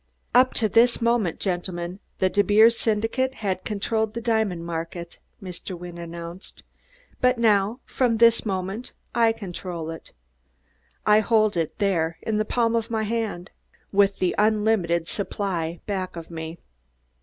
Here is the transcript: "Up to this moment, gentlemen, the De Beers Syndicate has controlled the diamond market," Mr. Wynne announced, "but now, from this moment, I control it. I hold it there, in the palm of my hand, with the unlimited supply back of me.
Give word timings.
"Up 0.33 0.55
to 0.55 0.67
this 0.67 0.99
moment, 0.99 1.39
gentlemen, 1.39 1.99
the 2.17 2.27
De 2.27 2.41
Beers 2.43 2.75
Syndicate 2.75 3.35
has 3.35 3.57
controlled 3.63 4.15
the 4.15 4.19
diamond 4.21 4.65
market," 4.65 5.19
Mr. 5.43 5.77
Wynne 5.77 5.99
announced, 5.99 6.63
"but 7.19 7.37
now, 7.37 7.81
from 7.85 8.17
this 8.17 8.43
moment, 8.43 8.93
I 9.13 9.31
control 9.31 9.91
it. 9.91 10.11
I 11.05 11.19
hold 11.19 11.55
it 11.55 11.77
there, 11.77 12.17
in 12.23 12.37
the 12.39 12.45
palm 12.45 12.75
of 12.75 12.89
my 12.89 13.03
hand, 13.03 13.51
with 13.91 14.17
the 14.17 14.33
unlimited 14.39 15.07
supply 15.07 15.81
back 15.85 16.15
of 16.15 16.31
me. 16.31 16.57